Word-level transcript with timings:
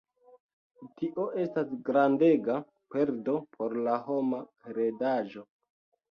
Tio 0.99 1.25
estas 1.41 1.73
grandega 1.89 2.55
perdo 2.95 3.35
por 3.59 3.75
la 3.89 3.99
homa 4.13 4.39
heredaĵo. 4.71 5.45